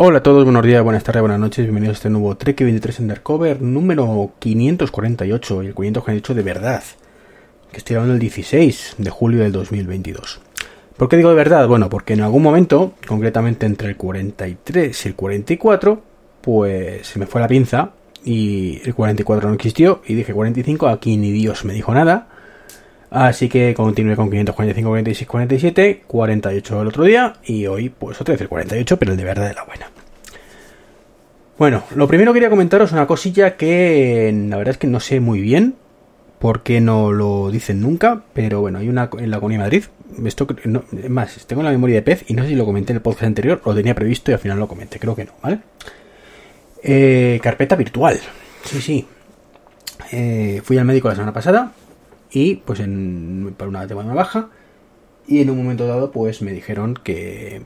Hola 0.00 0.18
a 0.18 0.22
todos, 0.22 0.44
buenos 0.44 0.64
días, 0.64 0.80
buenas 0.84 1.02
tardes, 1.02 1.22
buenas 1.22 1.40
noches, 1.40 1.64
bienvenidos 1.64 1.96
a 1.96 1.98
este 1.98 2.10
nuevo 2.10 2.36
Trek 2.36 2.60
23 2.60 3.00
Undercover 3.00 3.60
número 3.60 4.30
548 4.38 5.64
y 5.64 5.66
el 5.66 5.74
548 5.74 6.34
de 6.34 6.42
verdad, 6.44 6.84
que 7.72 7.78
estoy 7.78 7.96
hablando 7.96 8.14
el 8.14 8.20
16 8.20 8.94
de 8.96 9.10
julio 9.10 9.40
del 9.40 9.50
2022. 9.50 10.40
¿Por 10.96 11.08
qué 11.08 11.16
digo 11.16 11.30
de 11.30 11.34
verdad? 11.34 11.66
Bueno, 11.66 11.90
porque 11.90 12.12
en 12.12 12.20
algún 12.20 12.44
momento, 12.44 12.92
concretamente 13.08 13.66
entre 13.66 13.88
el 13.88 13.96
43 13.96 15.04
y 15.04 15.08
el 15.08 15.16
44, 15.16 16.02
pues 16.42 17.04
se 17.04 17.18
me 17.18 17.26
fue 17.26 17.40
la 17.40 17.48
pinza 17.48 17.90
y 18.24 18.80
el 18.84 18.94
44 18.94 19.48
no 19.48 19.56
existió 19.56 20.02
y 20.06 20.14
dije 20.14 20.32
45, 20.32 20.86
aquí 20.86 21.16
ni 21.16 21.32
Dios 21.32 21.64
me 21.64 21.72
dijo 21.72 21.92
nada 21.92 22.28
Así 23.10 23.48
que 23.48 23.72
continué 23.74 24.16
con 24.16 24.28
545, 24.30 24.88
46, 24.88 25.28
47, 25.28 26.02
48 26.06 26.82
el 26.82 26.88
otro 26.88 27.04
día 27.04 27.34
y 27.44 27.66
hoy 27.66 27.88
pues 27.88 28.20
otra 28.20 28.32
vez 28.32 28.42
el 28.42 28.48
48, 28.48 28.98
pero 28.98 29.12
el 29.12 29.18
de 29.18 29.24
verdad 29.24 29.48
de 29.48 29.54
la 29.54 29.64
buena. 29.64 29.90
Bueno, 31.56 31.84
lo 31.94 32.06
primero 32.06 32.32
quería 32.32 32.50
comentaros 32.50 32.92
una 32.92 33.06
cosilla 33.06 33.56
que 33.56 34.32
la 34.48 34.58
verdad 34.58 34.72
es 34.72 34.78
que 34.78 34.86
no 34.86 35.00
sé 35.00 35.20
muy 35.20 35.40
bien 35.40 35.74
por 36.38 36.62
qué 36.62 36.80
no 36.80 37.10
lo 37.10 37.50
dicen 37.50 37.80
nunca, 37.80 38.22
pero 38.32 38.60
bueno, 38.60 38.78
hay 38.78 38.88
una 38.88 39.10
en 39.18 39.30
la 39.30 39.40
Comunidad 39.40 39.64
de 39.64 39.64
Madrid. 39.64 39.84
Esto 40.24 40.46
no, 40.64 40.84
más, 41.08 41.46
tengo 41.46 41.62
la 41.62 41.70
memoria 41.70 41.96
de 41.96 42.02
pez 42.02 42.24
y 42.28 42.34
no 42.34 42.42
sé 42.42 42.50
si 42.50 42.54
lo 42.54 42.64
comenté 42.64 42.92
en 42.92 42.96
el 42.96 43.02
podcast 43.02 43.24
anterior, 43.24 43.60
lo 43.64 43.74
tenía 43.74 43.94
previsto 43.94 44.30
y 44.30 44.34
al 44.34 44.40
final 44.40 44.58
lo 44.58 44.68
comenté, 44.68 44.98
creo 44.98 45.16
que 45.16 45.24
no, 45.24 45.32
¿vale? 45.42 45.60
Eh, 46.82 47.40
carpeta 47.42 47.74
virtual. 47.74 48.20
Sí, 48.64 48.80
sí. 48.80 49.06
Eh, 50.12 50.60
fui 50.62 50.78
al 50.78 50.84
médico 50.84 51.08
la 51.08 51.14
semana 51.14 51.32
pasada 51.32 51.72
y 52.30 52.56
pues 52.56 52.80
en, 52.80 53.54
para 53.56 53.68
una 53.68 53.86
tema 53.86 54.02
baja 54.14 54.50
y 55.26 55.40
en 55.40 55.50
un 55.50 55.58
momento 55.58 55.86
dado 55.86 56.10
pues 56.10 56.42
me 56.42 56.52
dijeron 56.52 56.94
que 56.94 57.62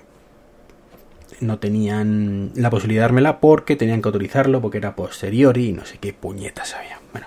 no 1.41 1.59
tenían 1.59 2.53
la 2.55 2.71
posibilidad 2.71 3.03
de 3.03 3.07
dármela 3.07 3.41
porque 3.41 3.77
tenían 3.77 4.03
que 4.03 4.09
autorizarlo 4.09 4.61
porque 4.61 4.79
era 4.79 4.95
posterior 4.95 5.59
y 5.59 5.73
no 5.73 5.85
sé 5.85 5.99
qué 5.99 6.13
puñetas 6.13 6.75
había. 6.75 7.01
Bueno. 7.13 7.27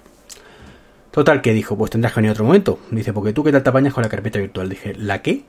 Total 1.11 1.41
que 1.41 1.53
dijo, 1.53 1.77
pues 1.77 1.91
tendrás 1.91 2.13
que 2.13 2.19
venir 2.19 2.31
otro 2.31 2.45
momento. 2.45 2.79
Dice, 2.91 3.13
porque 3.13 3.33
tú 3.33 3.43
qué 3.43 3.51
tal 3.51 3.63
te 3.63 3.69
apañas 3.69 3.93
con 3.93 4.03
la 4.03 4.09
carpeta 4.09 4.39
virtual. 4.39 4.69
Dije, 4.69 4.95
¿la 4.95 5.21
qué? 5.21 5.43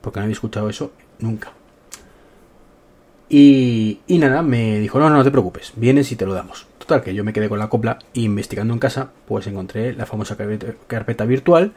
Porque 0.00 0.18
no 0.18 0.24
había 0.24 0.34
escuchado 0.34 0.68
eso 0.68 0.92
nunca. 1.18 1.52
Y, 3.28 4.00
y 4.06 4.18
nada, 4.18 4.42
me 4.42 4.78
dijo, 4.78 4.98
no, 4.98 5.10
no, 5.10 5.16
no 5.16 5.24
te 5.24 5.30
preocupes, 5.30 5.72
vienes 5.76 6.12
y 6.12 6.16
te 6.16 6.26
lo 6.26 6.34
damos. 6.34 6.66
Total, 6.78 7.02
que 7.02 7.14
yo 7.14 7.24
me 7.24 7.32
quedé 7.32 7.48
con 7.48 7.58
la 7.58 7.68
copla 7.68 7.98
e 8.14 8.20
investigando 8.20 8.72
en 8.72 8.78
casa, 8.78 9.10
pues 9.26 9.46
encontré 9.48 9.94
la 9.94 10.06
famosa 10.06 10.36
carpeta, 10.86 11.24
virtual, 11.24 11.72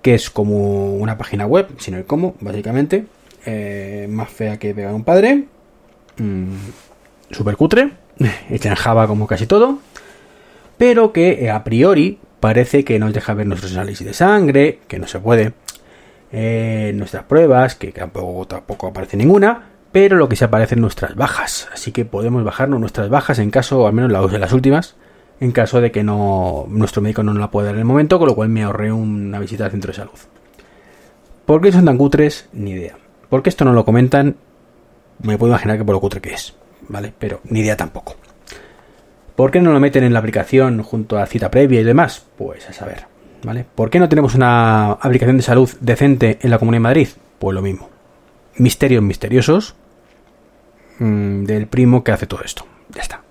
que 0.00 0.14
es 0.14 0.30
como 0.30 0.94
una 0.96 1.18
página 1.18 1.46
web, 1.46 1.68
sin 1.78 1.94
el 1.94 2.06
cómo, 2.06 2.34
básicamente, 2.40 3.04
eh, 3.44 4.06
más 4.08 4.30
fea 4.30 4.58
que 4.58 4.74
pegar 4.74 4.94
un 4.94 5.04
padre, 5.04 5.44
mmm, 6.16 6.54
super 7.30 7.56
cutre, 7.56 7.92
hecha 8.50 8.70
en 8.70 8.76
Java 8.76 9.06
como 9.06 9.26
casi 9.26 9.46
todo, 9.46 9.80
pero 10.78 11.12
que 11.12 11.44
eh, 11.44 11.50
a 11.50 11.62
priori 11.62 12.18
parece 12.40 12.84
que 12.84 12.98
nos 12.98 13.12
deja 13.12 13.34
ver 13.34 13.46
nuestros 13.46 13.72
análisis 13.74 14.06
de 14.06 14.14
sangre, 14.14 14.80
que 14.88 14.98
no 14.98 15.06
se 15.06 15.18
puede, 15.18 15.52
eh, 16.32 16.92
nuestras 16.94 17.24
pruebas, 17.24 17.74
que 17.74 17.92
tampoco, 17.92 18.46
tampoco 18.46 18.86
aparece 18.86 19.18
ninguna, 19.18 19.73
pero 19.94 20.16
lo 20.16 20.28
que 20.28 20.34
se 20.34 20.44
aparece 20.44 20.74
en 20.74 20.80
nuestras 20.80 21.14
bajas. 21.14 21.68
Así 21.72 21.92
que 21.92 22.04
podemos 22.04 22.42
bajarnos 22.42 22.80
nuestras 22.80 23.08
bajas 23.08 23.38
en 23.38 23.52
caso, 23.52 23.86
al 23.86 23.92
menos 23.92 24.10
las, 24.10 24.32
las 24.32 24.52
últimas, 24.52 24.96
en 25.38 25.52
caso 25.52 25.80
de 25.80 25.92
que 25.92 26.02
no 26.02 26.66
nuestro 26.68 27.00
médico 27.00 27.22
no 27.22 27.32
nos 27.32 27.40
la 27.40 27.52
pueda 27.52 27.66
dar 27.66 27.76
en 27.76 27.82
el 27.82 27.84
momento, 27.84 28.18
con 28.18 28.26
lo 28.26 28.34
cual 28.34 28.48
me 28.48 28.64
ahorré 28.64 28.90
una 28.90 29.38
visita 29.38 29.66
al 29.66 29.70
centro 29.70 29.92
de 29.92 29.96
salud. 29.96 30.18
¿Por 31.46 31.60
qué 31.60 31.70
son 31.70 31.84
tan 31.84 31.96
cutres? 31.96 32.48
Ni 32.52 32.72
idea. 32.72 32.96
¿Por 33.28 33.44
qué 33.44 33.50
esto 33.50 33.64
no 33.64 33.72
lo 33.72 33.84
comentan? 33.84 34.34
Me 35.22 35.38
puedo 35.38 35.52
imaginar 35.52 35.78
que 35.78 35.84
por 35.84 35.94
lo 35.94 36.00
cutre 36.00 36.20
que 36.20 36.34
es, 36.34 36.56
¿vale? 36.88 37.12
Pero 37.16 37.38
ni 37.44 37.60
idea 37.60 37.76
tampoco. 37.76 38.16
¿Por 39.36 39.52
qué 39.52 39.60
no 39.60 39.72
lo 39.72 39.78
meten 39.78 40.02
en 40.02 40.12
la 40.12 40.18
aplicación 40.18 40.82
junto 40.82 41.18
a 41.18 41.26
cita 41.26 41.52
previa 41.52 41.80
y 41.80 41.84
demás? 41.84 42.26
Pues 42.36 42.68
a 42.68 42.72
saber, 42.72 43.06
¿vale? 43.44 43.64
¿Por 43.76 43.90
qué 43.90 44.00
no 44.00 44.08
tenemos 44.08 44.34
una 44.34 44.90
aplicación 44.90 45.36
de 45.36 45.44
salud 45.44 45.70
decente 45.80 46.40
en 46.42 46.50
la 46.50 46.58
Comunidad 46.58 46.78
de 46.78 46.82
Madrid? 46.82 47.08
Pues 47.38 47.54
lo 47.54 47.62
mismo. 47.62 47.90
Misterios 48.56 49.00
misteriosos, 49.00 49.76
Mm, 50.98 51.44
del 51.44 51.66
primo 51.66 52.04
que 52.04 52.12
hace 52.12 52.26
todo 52.26 52.42
esto. 52.44 52.66
Ya 52.90 53.02
está. 53.02 53.22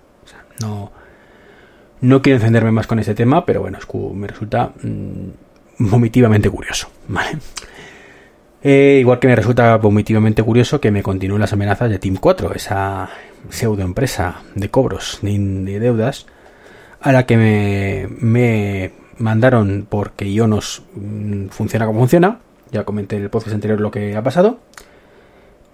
no, 0.61 0.91
no 2.01 2.21
quiero 2.21 2.37
encenderme 2.37 2.71
más 2.71 2.87
con 2.87 2.99
este 2.99 3.15
tema, 3.15 3.45
pero 3.45 3.61
bueno, 3.61 3.79
me 4.13 4.27
resulta 4.27 4.73
mm, 4.81 5.89
vomitivamente 5.89 6.49
curioso. 6.49 6.89
¿vale? 7.07 7.37
Eh, 8.61 8.97
igual 8.99 9.19
que 9.19 9.27
me 9.27 9.35
resulta 9.35 9.77
vomitivamente 9.77 10.43
curioso 10.43 10.81
que 10.81 10.91
me 10.91 11.03
continúen 11.03 11.41
las 11.41 11.53
amenazas 11.53 11.89
de 11.89 11.99
Team 11.99 12.17
4, 12.19 12.53
esa 12.53 13.09
pseudo 13.49 13.83
empresa 13.83 14.41
de 14.55 14.69
cobros 14.69 15.19
de, 15.21 15.79
deudas, 15.79 16.27
a 17.01 17.11
la 17.11 17.25
que 17.25 17.37
me, 17.37 18.07
me 18.19 18.93
mandaron 19.17 19.85
porque 19.89 20.31
yo 20.33 20.47
nos 20.47 20.83
mm, 20.95 21.47
funciona 21.47 21.85
como 21.85 21.99
funciona. 21.99 22.39
Ya 22.71 22.83
comenté 22.85 23.17
en 23.17 23.23
el 23.23 23.29
podcast 23.29 23.53
anterior 23.53 23.79
lo 23.79 23.91
que 23.91 24.15
ha 24.15 24.23
pasado 24.23 24.59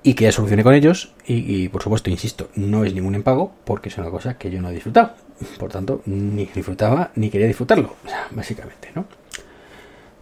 y 0.04 0.14
que 0.14 0.26
ya 0.26 0.32
solucione 0.32 0.64
con 0.64 0.74
ellos. 0.74 1.14
Y, 1.26 1.68
por 1.70 1.84
supuesto, 1.84 2.10
insisto, 2.10 2.50
no 2.56 2.84
es 2.84 2.94
ningún 2.94 3.16
impago 3.16 3.52
porque 3.66 3.90
es 3.90 3.98
una 3.98 4.10
cosa 4.10 4.38
que 4.38 4.50
yo 4.50 4.62
no 4.62 4.70
he 4.70 4.74
disfrutado. 4.74 5.12
Por 5.58 5.72
tanto, 5.72 6.02
ni 6.06 6.46
disfrutaba 6.46 7.12
ni 7.16 7.30
quería 7.30 7.48
disfrutarlo, 7.48 7.96
básicamente, 8.32 8.90
¿no? 8.96 9.06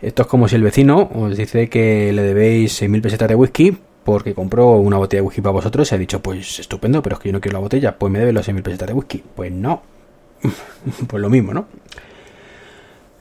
Esto 0.01 0.21
es 0.21 0.27
como 0.27 0.47
si 0.47 0.55
el 0.55 0.63
vecino 0.63 1.09
os 1.13 1.35
dice 1.35 1.69
que 1.69 2.13
le 2.13 2.21
debéis 2.21 2.81
6.000 2.81 3.01
pesetas 3.01 3.27
de 3.29 3.35
whisky 3.35 3.77
porque 4.03 4.35
compró 4.35 4.73
una 4.73 4.97
botella 4.97 5.21
de 5.21 5.27
whisky 5.27 5.41
para 5.41 5.53
vosotros 5.53 5.91
y 5.91 5.95
ha 5.95 5.97
dicho, 5.97 6.21
pues 6.21 6.59
estupendo, 6.59 7.01
pero 7.01 7.15
es 7.15 7.21
que 7.21 7.29
yo 7.29 7.33
no 7.33 7.41
quiero 7.41 7.57
la 7.57 7.61
botella, 7.61 7.97
pues 7.97 8.11
me 8.13 8.19
debe 8.19 8.31
los 8.31 8.47
6.000 8.47 8.61
pesetas 8.61 8.87
de 8.87 8.93
whisky. 8.93 9.23
Pues 9.35 9.51
no, 9.51 9.81
pues 11.07 11.21
lo 11.21 11.29
mismo, 11.29 11.53
¿no? 11.53 11.67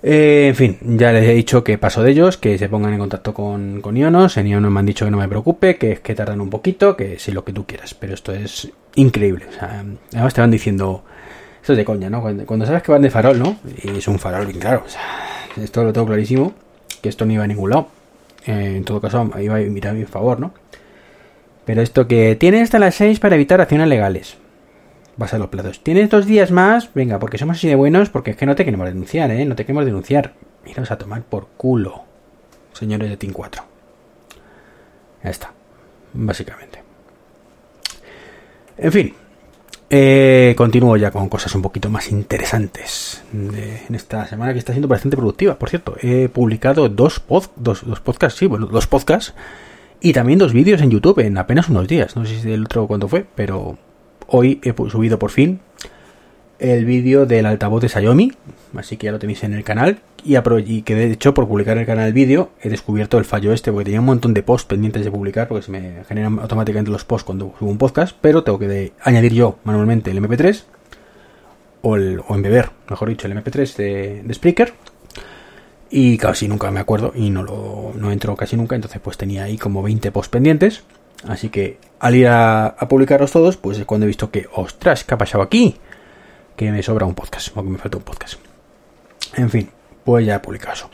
Eh, 0.09 0.47
en 0.47 0.55
fin, 0.55 0.79
ya 0.81 1.11
les 1.11 1.25
he 1.25 1.35
dicho 1.35 1.65
que 1.65 1.79
paso 1.79 2.01
de 2.01 2.13
ellos, 2.13 2.37
que 2.37 2.59
se 2.59 2.69
pongan 2.69 2.93
en 2.93 3.01
contacto 3.01 3.35
con, 3.35 3.81
con 3.81 3.97
Ionos. 3.97 4.37
En 4.37 4.47
Ionos 4.47 4.71
me 4.71 4.79
han 4.79 4.87
dicho 4.87 5.05
que 5.05 5.11
no 5.11 5.17
me 5.17 5.27
preocupe, 5.27 5.79
que 5.79 5.91
es 5.91 6.01
que 6.01 6.15
tardan 6.15 6.41
un 6.41 6.49
poquito, 6.49 6.97
que 6.97 7.19
sí 7.19 7.33
lo 7.33 7.45
que 7.45 7.53
tú 7.53 7.67
quieras. 7.67 7.93
Pero 7.95 8.15
esto 8.15 8.33
es 8.33 8.71
increíble. 8.95 9.47
además 9.61 10.33
te 10.33 10.41
van 10.41 10.53
diciendo, 10.53 11.03
esto 11.61 11.73
es 11.73 11.79
de 11.79 11.85
coña, 11.85 12.09
¿no? 12.09 12.23
Cuando, 12.23 12.67
sabes 12.67 12.85
que 12.85 12.93
van 12.93 13.03
de 13.03 13.11
farol, 13.11 13.37
¿no? 13.37 13.57
Y 13.83 13.99
es 13.99 14.07
un 14.07 14.21
farol 14.21 14.47
bien 14.47 14.61
claro. 14.61 14.85
esto 15.61 15.83
lo 15.83 15.93
tengo 15.93 16.07
clarísimo, 16.07 16.55
que 17.03 17.09
esto 17.09 17.27
no 17.27 17.33
iba 17.33 17.43
a 17.43 17.49
ningún 17.49 17.71
lado. 17.71 17.89
Eh, 18.47 18.75
en 18.77 18.85
todo 18.85 19.01
caso, 19.01 19.29
iba 19.41 19.57
a 19.57 19.59
mirar 19.59 19.91
a 19.91 19.99
mi 19.99 20.05
favor, 20.05 20.39
¿no? 20.39 20.55
Pero 21.65 21.83
esto 21.83 22.07
que 22.07 22.37
tiene 22.37 22.63
hasta 22.63 22.79
las 22.79 22.95
6 22.95 23.19
para 23.19 23.35
evitar 23.35 23.61
acciones 23.61 23.89
legales 23.89 24.37
vas 25.17 25.35
a 25.35 25.39
los 25.39 25.49
plazos. 25.49 25.83
¿Tienes 25.83 26.11
dos 26.11 26.27
días 26.27 26.51
más? 26.51 26.93
Venga, 26.95 27.19
porque 27.19 27.39
somos 27.39 27.57
así 27.57 27.69
de 27.69 27.75
buenos, 27.75 28.11
porque 28.11 28.33
es 28.33 28.37
que 28.37 28.47
no 28.47 28.55
te 28.55 28.65
queremos 28.65 28.87
denunciar, 28.87 29.31
¿eh? 29.31 29.45
No 29.45 29.57
te 29.57 29.65
queremos 29.65 29.85
denunciar. 29.85 30.35
Miros 30.65 30.91
a 30.91 30.99
tomar 30.99 31.23
por 31.23 31.49
culo, 31.57 32.05
señores 32.73 33.09
de 33.09 33.17
Team 33.17 33.33
4. 33.33 33.63
Ya 35.23 35.31
está, 35.31 35.53
básicamente. 36.13 36.83
En 38.79 38.93
fin, 38.93 39.15
eh, 39.89 40.55
continúo 40.57 40.97
ya 40.97 41.13
con 41.13 41.29
cosas 41.29 41.55
un 41.55 41.63
poquito 41.63 41.89
más 41.89 42.11
interesantes 42.11 43.23
en 43.33 43.95
esta 43.95 44.27
semana 44.27 44.53
que 44.53 44.59
está 44.59 44.73
siendo 44.73 44.89
bastante 44.89 45.17
productiva. 45.17 45.59
Por 45.59 45.71
cierto, 45.71 45.97
he 46.03 46.29
publicado 46.29 46.89
dos, 46.89 47.23
dos, 47.57 48.01
podcasts, 48.01 48.39
sí, 48.39 48.47
bueno, 48.47 48.67
dos 48.67 48.87
podcasts 48.89 49.35
y 50.01 50.13
también 50.13 50.41
dos 50.41 50.53
vídeos 50.53 50.83
en 50.83 50.91
YouTube 50.91 51.21
en 51.21 51.39
apenas 51.39 51.69
unos 51.69 51.87
días. 51.87 52.17
No 52.17 52.27
sé 52.27 52.41
si 52.41 52.53
el 52.53 52.65
otro 52.65 52.87
cuánto 52.89 53.07
fue, 53.07 53.25
pero 53.35 53.79
hoy 54.29 54.61
he 54.63 54.75
subido 54.91 55.19
por 55.19 55.31
fin 55.31 55.61
el 56.59 56.85
vídeo 56.85 57.27
del 57.27 57.47
altavoz 57.47 57.83
de 57.83 57.89
Xiaomi, 57.89 58.33
así 58.77 58.97
que 58.97 59.07
ya 59.07 59.13
lo 59.13 59.19
tenéis 59.19 59.45
en 59.45 59.55
el 59.55 59.65
canal. 59.65 60.01
Y, 60.25 60.83
que 60.83 60.95
de 60.97 61.13
hecho, 61.13 61.35
por 61.35 61.47
publicar 61.47 61.79
el 61.79 61.87
canal 61.87 62.09
el 62.09 62.13
vídeo, 62.13 62.51
he 62.61 62.69
descubierto 62.69 63.19
el 63.19 63.25
fallo 63.25 63.53
este, 63.53 63.71
porque 63.71 63.85
tenía 63.85 64.01
un 64.01 64.07
montón 64.07 64.35
de 64.35 64.43
posts 64.43 64.67
pendientes 64.67 65.05
de 65.05 65.11
publicar, 65.11 65.47
porque 65.47 65.63
se 65.63 65.71
me 65.71 66.05
generan 66.05 66.41
automáticamente 66.41 66.91
los 66.91 67.05
posts 67.05 67.25
cuando 67.25 67.55
subo 67.59 67.71
un 67.71 67.79
podcast, 67.79 68.17
pero 68.21 68.43
tengo 68.43 68.59
que 68.59 68.93
añadir 69.03 69.35
yo 69.35 69.59
manualmente 69.63 70.11
el 70.11 70.21
MP3, 70.21 70.65
o, 71.83 71.95
el, 71.95 72.21
o 72.27 72.35
embeber, 72.35 72.71
mejor 72.91 73.09
dicho, 73.09 73.29
el 73.29 73.35
MP3 73.35 73.77
de, 73.77 74.23
de 74.25 74.35
Spreaker. 74.35 74.75
Y 75.91 76.19
casi 76.19 76.49
nunca 76.49 76.69
me 76.73 76.81
acuerdo, 76.81 77.13
y 77.15 77.31
no 77.31 77.45
lo 77.45 77.93
no 77.95 78.11
entro 78.11 78.35
casi 78.35 78.57
nunca, 78.57 78.75
entonces 78.75 79.01
pues 79.01 79.17
tenía 79.17 79.45
ahí 79.45 79.57
como 79.57 79.83
20 79.83 80.11
posts 80.11 80.31
pendientes. 80.31 80.83
Así 81.29 81.49
que 81.49 81.79
al 81.99 82.15
ir 82.15 82.29
a, 82.29 82.77
publicarlos 82.89 83.33
todos, 83.33 83.57
pues 83.57 83.79
es 83.79 83.85
cuando 83.85 84.05
he 84.05 84.09
visto 84.09 84.31
que, 84.31 84.47
ostras, 84.55 85.05
¿qué 85.05 85.15
ha 85.15 85.19
pasado 85.19 85.43
aquí? 85.43 85.77
Que 86.57 86.71
me 86.71 86.83
sobra 86.83 87.07
un 87.07 87.15
podcast, 87.15 87.57
o 87.57 87.63
que 87.63 87.69
me 87.69 87.79
falta 87.79 87.99
un 87.99 88.05
podcast. 88.05 88.35
En 89.35 89.51
fin, 89.51 89.71
pues 90.05 90.25
ya 90.27 90.37
he 90.37 90.41
publicado 90.41 90.73
eso. 90.73 90.91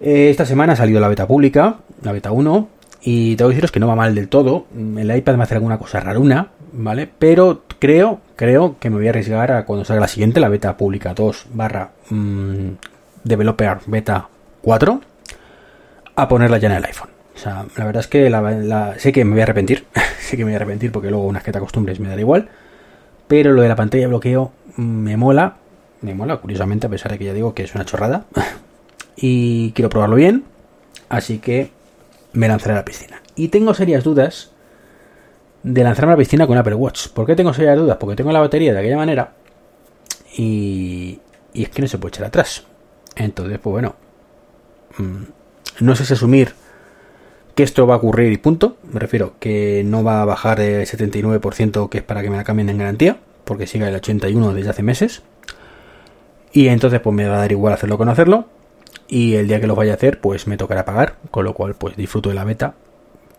Eh, 0.00 0.30
esta 0.30 0.46
semana 0.46 0.72
ha 0.72 0.76
salido 0.76 1.00
la 1.00 1.08
beta 1.08 1.26
pública, 1.26 1.76
la 2.02 2.12
beta 2.12 2.32
1, 2.32 2.68
y 3.02 3.36
tengo 3.36 3.50
que 3.50 3.54
deciros 3.54 3.70
que 3.70 3.80
no 3.80 3.86
va 3.86 3.96
mal 3.96 4.14
del 4.14 4.28
todo. 4.28 4.66
El 4.74 5.14
iPad 5.14 5.36
me 5.36 5.44
hace 5.44 5.54
alguna 5.54 5.78
cosa 5.78 6.00
raruna, 6.00 6.48
¿vale? 6.72 7.08
Pero 7.18 7.62
creo, 7.78 8.20
creo 8.34 8.76
que 8.78 8.90
me 8.90 8.96
voy 8.96 9.06
a 9.06 9.10
arriesgar 9.10 9.52
a 9.52 9.64
cuando 9.66 9.84
salga 9.84 10.02
la 10.02 10.08
siguiente, 10.08 10.40
la 10.40 10.48
beta 10.48 10.76
pública 10.76 11.12
2 11.12 11.46
barra 11.52 11.92
mm, 12.08 12.68
Developer 13.22 13.78
Beta 13.86 14.28
4, 14.62 15.00
a 16.16 16.28
ponerla 16.28 16.58
ya 16.58 16.68
en 16.68 16.76
el 16.76 16.84
iPhone. 16.84 17.13
O 17.34 17.38
sea, 17.38 17.66
la 17.76 17.84
verdad 17.84 18.00
es 18.00 18.06
que 18.06 18.30
la, 18.30 18.94
sé 18.98 19.12
que 19.12 19.24
me 19.24 19.32
voy 19.32 19.40
a 19.40 19.44
arrepentir. 19.44 19.86
sé 20.20 20.36
que 20.36 20.44
me 20.44 20.50
voy 20.50 20.54
a 20.54 20.56
arrepentir 20.56 20.92
porque 20.92 21.10
luego 21.10 21.26
unas 21.26 21.42
que 21.42 21.52
te 21.52 21.58
acostumbres 21.58 22.00
me 22.00 22.08
da 22.08 22.18
igual. 22.18 22.48
Pero 23.26 23.52
lo 23.52 23.62
de 23.62 23.68
la 23.68 23.76
pantalla 23.76 24.02
de 24.02 24.08
bloqueo 24.08 24.52
me 24.76 25.16
mola. 25.16 25.56
Me 26.00 26.14
mola, 26.14 26.36
curiosamente, 26.36 26.86
a 26.86 26.90
pesar 26.90 27.12
de 27.12 27.18
que 27.18 27.24
ya 27.24 27.32
digo 27.32 27.54
que 27.54 27.64
es 27.64 27.74
una 27.74 27.84
chorrada. 27.84 28.26
y 29.16 29.72
quiero 29.72 29.88
probarlo 29.88 30.16
bien. 30.16 30.44
Así 31.08 31.38
que 31.38 31.70
me 32.32 32.48
lanzaré 32.48 32.74
a 32.74 32.76
la 32.76 32.84
piscina. 32.84 33.22
Y 33.34 33.48
tengo 33.48 33.74
serias 33.74 34.04
dudas 34.04 34.50
de 35.62 35.82
lanzarme 35.82 36.12
a 36.12 36.16
la 36.16 36.18
piscina 36.18 36.46
con 36.46 36.58
Apple 36.58 36.74
Watch. 36.74 37.08
¿Por 37.08 37.26
qué 37.26 37.34
tengo 37.34 37.52
serias 37.52 37.76
dudas? 37.76 37.96
Porque 37.98 38.16
tengo 38.16 38.32
la 38.32 38.40
batería 38.40 38.72
de 38.72 38.78
aquella 38.78 38.96
manera. 38.96 39.32
Y, 40.36 41.20
y 41.52 41.62
es 41.62 41.68
que 41.70 41.82
no 41.82 41.88
se 41.88 41.98
puede 41.98 42.10
echar 42.10 42.26
atrás. 42.26 42.64
Entonces, 43.16 43.58
pues 43.58 43.72
bueno. 43.72 43.96
Mm, 44.98 45.24
no 45.80 45.96
sé 45.96 46.04
si 46.04 46.12
asumir 46.12 46.54
que 47.54 47.62
esto 47.62 47.86
va 47.86 47.94
a 47.94 47.98
ocurrir 47.98 48.32
y 48.32 48.38
punto. 48.38 48.76
Me 48.92 49.00
refiero 49.00 49.34
que 49.38 49.82
no 49.84 50.02
va 50.02 50.22
a 50.22 50.24
bajar 50.24 50.60
el 50.60 50.86
79% 50.86 51.88
que 51.88 51.98
es 51.98 52.04
para 52.04 52.22
que 52.22 52.30
me 52.30 52.36
la 52.36 52.44
cambien 52.44 52.68
en 52.68 52.78
garantía, 52.78 53.18
porque 53.44 53.66
siga 53.66 53.88
el 53.88 53.94
81 53.94 54.54
desde 54.54 54.70
hace 54.70 54.82
meses. 54.82 55.22
Y 56.52 56.68
entonces 56.68 57.00
pues 57.00 57.14
me 57.14 57.26
va 57.26 57.36
a 57.36 57.38
dar 57.38 57.52
igual 57.52 57.72
hacerlo 57.72 57.98
con 57.98 58.08
hacerlo. 58.08 58.46
Y 59.08 59.34
el 59.34 59.48
día 59.48 59.60
que 59.60 59.66
lo 59.66 59.74
vaya 59.74 59.92
a 59.92 59.96
hacer, 59.96 60.20
pues 60.20 60.46
me 60.46 60.56
tocará 60.56 60.84
pagar, 60.84 61.16
con 61.30 61.44
lo 61.44 61.54
cual 61.54 61.74
pues 61.74 61.96
disfruto 61.96 62.30
de 62.30 62.34
la 62.34 62.44
beta 62.44 62.74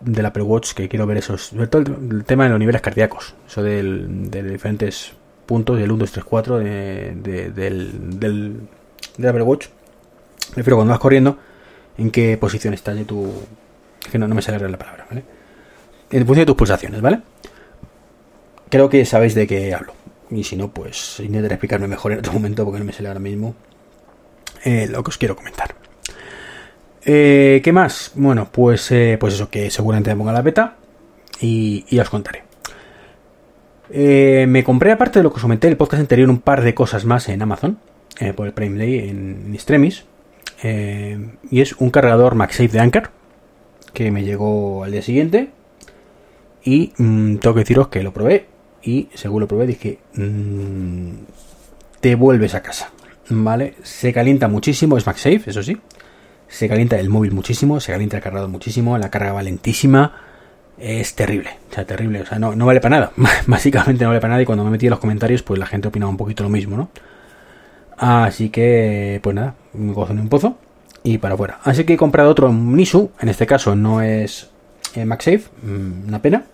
del 0.02 0.26
Apple 0.26 0.44
Watch, 0.44 0.74
que 0.74 0.88
quiero 0.88 1.08
ver 1.08 1.18
esos, 1.18 1.48
sobre 1.48 1.68
todo 1.68 1.82
el, 1.82 2.24
tema 2.26 2.44
de 2.44 2.52
los 2.52 2.60
niveles 2.60 2.82
cardíacos, 2.82 3.34
eso 3.48 3.64
del, 3.64 4.30
de 4.30 4.44
diferentes 4.44 5.14
puntos, 5.46 5.80
del 5.80 5.92
1, 5.92 6.00
2, 6.00 6.12
3, 6.12 6.26
4 6.26 6.60
de, 6.60 7.16
del, 7.16 8.20
del, 8.20 8.60
del 9.18 9.30
Apple 9.30 9.44
Watch. 9.44 9.68
Me 10.52 10.58
refiero 10.58 10.78
cuando 10.78 10.92
vas 10.92 11.00
corriendo, 11.00 11.38
en 11.98 12.12
qué 12.12 12.38
posición 12.38 12.74
estás 12.74 12.96
de 12.96 13.06
tu, 13.06 13.32
que 14.08 14.18
no, 14.18 14.28
no 14.28 14.36
me 14.36 14.42
sale 14.42 14.70
la 14.70 14.78
palabra, 14.78 15.06
¿vale? 15.10 15.24
En 16.10 16.26
función 16.26 16.42
de 16.42 16.46
tus 16.46 16.56
pulsaciones, 16.56 17.02
¿vale? 17.02 17.22
Creo 18.70 18.90
que 18.90 19.06
sabéis 19.06 19.36
de 19.36 19.48
qué 19.48 19.74
hablo. 19.74 19.94
Y 20.30 20.44
si 20.44 20.56
no, 20.56 20.70
pues 20.70 21.20
intentaré 21.20 21.56
explicarme 21.56 21.88
mejor 21.88 22.12
en 22.12 22.20
otro 22.20 22.34
momento 22.34 22.66
porque 22.66 22.80
no 22.80 22.86
me 22.86 22.94
sale 22.94 23.08
ahora 23.08 23.20
mismo 23.20 23.56
eh, 24.64 24.88
lo 24.90 25.04
que 25.04 25.10
os 25.10 25.18
quiero 25.18 25.36
comentar. 25.36 25.76
Eh, 27.04 27.62
¿Qué 27.64 27.72
más? 27.72 28.12
Bueno, 28.16 28.50
pues, 28.52 28.92
eh, 28.92 29.18
pues 29.20 29.36
eso, 29.36 29.50
que 29.50 29.70
seguramente 29.70 30.10
me 30.10 30.18
ponga 30.18 30.34
la 30.34 30.42
beta 30.42 30.78
y, 31.40 31.86
y 31.88 32.00
os 32.00 32.10
contaré. 32.10 32.44
me 34.48 34.64
compré, 34.64 34.92
aparte 34.92 35.20
de 35.20 35.24
lo 35.24 35.30
que 35.30 35.36
os 35.36 35.42
comenté 35.42 35.68
en 35.68 35.74
el 35.74 35.78
podcast 35.78 36.02
anterior, 36.02 36.30
un 36.30 36.40
par 36.40 36.64
de 36.64 36.74
cosas 36.74 37.06
más 37.06 37.30
en 37.30 37.42
Amazon, 37.42 37.78
por 38.36 38.48
el 38.48 38.54
Prime 38.54 38.78
Day 38.78 39.10
en 39.10 39.52
Extremis. 39.54 40.06
y 40.64 41.62
es 41.62 41.74
un 41.74 41.92
cargador 41.92 42.34
MagSafe 42.34 42.70
de 42.70 42.80
Anker, 42.80 43.10
que 43.96 44.12
me 44.12 44.24
llegó 44.24 44.84
al 44.84 44.92
día 44.92 45.02
siguiente. 45.02 45.50
Y 46.64 46.94
mm, 46.98 47.38
tengo 47.38 47.56
que 47.56 47.62
deciros 47.62 47.88
que 47.88 48.04
lo 48.04 48.14
probé. 48.14 48.46
Y 48.84 49.10
según 49.16 49.42
lo 49.42 49.48
probé, 49.48 49.66
dije: 49.66 49.98
mm, 50.14 51.10
Te 52.02 52.14
vuelves 52.14 52.54
a 52.54 52.62
casa. 52.62 52.92
¿Vale? 53.30 53.74
Se 53.82 54.14
calienta 54.14 54.48
muchísimo. 54.48 54.98
Es 54.98 55.08
MagSafe, 55.08 55.42
eso 55.48 55.64
sí. 55.64 55.78
Se 56.48 56.70
calienta 56.70 57.00
el 57.00 57.10
móvil 57.10 57.32
muchísimo. 57.32 57.80
Se 57.80 57.92
calienta 57.92 58.18
el 58.18 58.24
cargador 58.24 58.50
muchísimo. 58.50 58.96
La 59.00 59.10
carga 59.10 59.34
va 59.34 59.42
lentísima. 59.42 60.22
Es 60.78 61.16
terrible. 61.16 61.50
O 61.72 61.74
sea, 61.74 61.86
terrible. 61.86 62.22
O 62.22 62.26
sea, 62.28 62.38
no, 62.38 62.56
no 62.56 62.68
vale 62.68 62.82
para 62.82 63.00
nada. 63.00 63.12
Básicamente 63.48 64.04
no 64.04 64.12
vale 64.12 64.22
para 64.22 64.34
nada. 64.34 64.44
Y 64.44 64.46
cuando 64.46 64.64
me 64.64 64.70
metí 64.70 64.86
en 64.86 64.92
los 64.92 65.00
comentarios, 65.00 65.42
pues 65.42 65.60
la 65.60 65.66
gente 65.66 65.88
opinaba 65.88 66.12
un 66.12 66.18
poquito 66.18 66.44
lo 66.44 66.50
mismo, 66.50 66.78
¿no? 66.78 66.90
Así 67.98 68.50
que, 68.50 69.20
pues 69.24 69.36
nada, 69.36 69.56
me 69.74 69.94
gozo 69.94 70.12
en 70.12 70.20
un 70.20 70.30
pozo 70.30 70.58
y 71.06 71.20
para 71.20 71.36
afuera. 71.36 71.60
Así 71.64 71.86
que 71.86 71.94
he 71.94 71.98
comprado 71.98 72.32
otro 72.32 72.52
Nisu, 72.52 73.12
en 73.22 73.30
este 73.30 73.46
caso 73.46 73.76
no 73.76 74.02
es 74.02 74.50
eh, 74.96 75.06
MagSafe, 75.06 75.44
mm, 75.62 76.08
una 76.08 76.22
pena, 76.22 76.46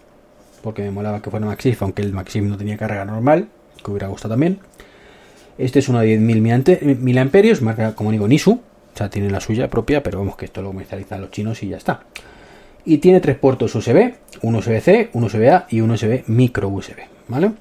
porque 0.62 0.84
me 0.84 0.92
molaba 0.92 1.22
que 1.22 1.32
fuera 1.32 1.46
MagSafe, 1.46 1.78
aunque 1.80 2.02
el 2.02 2.12
MagSafe 2.12 2.42
no 2.42 2.58
tenía 2.58 2.78
carga 2.78 3.06
normal, 3.06 3.48
que 3.84 3.90
hubiera 3.90 4.08
gustado 4.10 4.34
también. 4.34 4.60
Este 5.58 5.80
es 5.80 5.88
uno 5.88 6.02
de 6.02 6.20
10.000 6.20 7.20
amperios, 7.20 7.62
marca 7.62 7.96
como 7.96 8.12
digo 8.12 8.28
Nisu, 8.28 8.52
o 8.52 8.98
sea, 8.98 9.10
tiene 9.10 9.30
la 9.30 9.40
suya 9.40 9.70
propia, 9.70 10.04
pero 10.04 10.20
vemos 10.20 10.36
que 10.36 10.46
esto 10.46 10.62
lo 10.62 10.68
comercializan 10.68 11.22
los 11.22 11.32
chinos 11.32 11.64
y 11.64 11.70
ya 11.70 11.78
está. 11.78 12.02
Y 12.84 12.98
tiene 12.98 13.22
tres 13.22 13.38
puertos 13.38 13.74
USB, 13.74 14.16
un 14.42 14.56
USB-C, 14.56 15.12
un 15.14 15.24
USB-A 15.24 15.68
y 15.70 15.80
un 15.80 15.92
USB 15.92 16.24
micro 16.28 16.68
USB, 16.68 16.98
¿vale? 17.30 17.54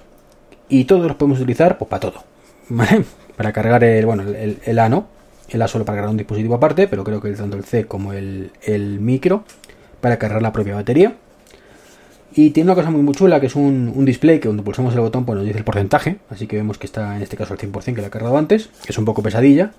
Y 0.69 0.85
todos 0.85 1.07
los 1.07 1.15
podemos 1.15 1.39
utilizar 1.39 1.79
pues 1.79 1.89
para 1.89 2.01
todo, 2.01 2.25
¿vale? 2.69 3.05
Para 3.37 3.53
cargar 3.53 3.85
el, 3.85 4.07
bueno, 4.07 4.25
el 4.25 4.79
ano, 4.81 5.20
el 5.51 5.63
A 5.63 5.69
solo 5.69 5.85
para 5.85 5.97
cargar 5.97 6.11
un 6.11 6.17
dispositivo 6.17 6.55
aparte, 6.55 6.89
pero 6.89 7.05
creo 7.05 7.21
que 7.21 7.31
tanto 7.33 7.57
el 7.57 7.65
C 7.65 7.87
como 7.87 8.13
el, 8.13 8.51
micro 9.01 9.45
para 10.01 10.19
cargar 10.19 10.43
la 10.43 10.53
propia 10.53 10.75
batería. 10.75 11.17
Y 12.33 12.51
tiene 12.51 12.71
una 12.71 12.77
cosa 12.77 12.91
muy, 12.91 13.03
muy 13.03 13.15
chula 13.15 13.41
que 13.41 13.47
es 13.47 13.57
un, 13.57 14.05
display 14.05 14.39
que 14.39 14.47
cuando 14.47 14.63
pulsamos 14.63 14.95
el 14.95 15.01
botón 15.01 15.25
pues 15.25 15.37
nos 15.37 15.45
dice 15.45 15.59
el 15.59 15.65
porcentaje, 15.65 16.19
así 16.31 16.47
que 16.47 16.57
vemos 16.57 16.79
que 16.79 16.87
está 16.87 17.17
en 17.17 17.23
este 17.23 17.37
caso 17.37 17.55
al 17.55 17.59
100% 17.59 17.95
que 17.95 18.01
lo 18.01 18.07
ha 18.07 18.11
cargado 18.11 18.39
antes, 18.39 18.71
es 18.87 18.97
un 18.99 19.05
poco 19.05 19.23
pesadilla, 19.23 19.73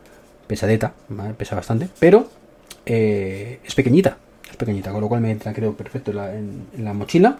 pesadeta, 0.47 0.93
pesa 1.37 1.55
bastante, 1.55 1.87
pero 1.99 2.27
eh, 2.85 3.59
es 3.63 3.73
pequeñita, 3.73 4.17
es 4.49 4.57
pequeñita, 4.57 4.91
con 4.91 4.99
lo 4.99 5.07
cual 5.07 5.21
me 5.21 5.31
entra 5.31 5.53
creo 5.53 5.73
perfecto 5.75 6.11
en 6.11 6.67
la, 6.77 6.93
mochila. 6.93 7.39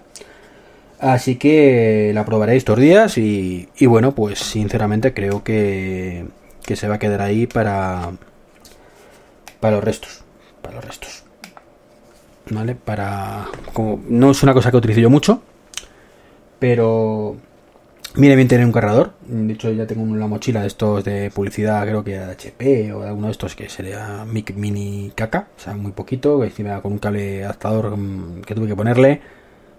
Así 1.00 1.36
que 1.36 2.12
la 2.13 2.24
probaré 2.25 2.56
estos 2.56 2.80
días 2.80 3.18
y 3.18 3.68
bueno, 3.88 4.13
pues 4.13 4.39
sinceramente 4.39 5.13
creo 5.13 5.44
que, 5.44 6.25
que 6.66 6.75
se 6.75 6.88
va 6.88 6.96
a 6.96 7.00
quedar 7.00 7.22
ahí 7.22 7.48
para 7.48 8.12
para 9.60 9.75
los 9.75 9.84
restos 9.84 10.24
para 10.62 10.75
los 10.75 10.86
restos 10.86 11.24
vale 12.50 12.75
para 12.75 13.48
como 13.74 14.02
no 14.08 14.31
es 14.31 14.44
una 14.44 14.54
cosa 14.54 14.72
que 14.72 14.78
utilizo 14.78 15.00
yo 15.00 15.10
mucho 15.10 15.42
pero 16.60 17.38
mire 18.16 18.36
bien 18.36 18.48
tener 18.48 18.66
un 18.66 18.72
cargador. 18.72 19.13
De 19.25 19.54
hecho 19.54 19.72
ya 19.72 19.88
tengo 19.88 20.04
una 20.04 20.28
mochila 20.28 20.62
de 20.62 20.68
estos 20.68 21.04
de 21.04 21.31
publicidad 21.31 21.81
creo 21.84 22.04
que 22.04 22.12
de 22.12 22.24
HP 22.24 22.94
o 22.94 23.02
de 23.02 23.07
alguno 23.07 23.28
de 23.28 23.31
estos 23.31 23.56
que 23.56 23.69
sería 23.69 24.25
mini 24.25 25.12
caca 25.16 25.48
o 25.57 25.60
sea 25.60 25.74
muy 25.74 25.92
poquito 25.92 26.44
encima 26.44 26.81
con 26.81 26.94
un 26.94 27.00
cable 27.00 27.44
adaptador 27.44 27.98
mm, 27.98 28.42
que 28.42 28.56
tuve 28.56 28.68
que 28.68 28.75
ponerle 28.75 29.22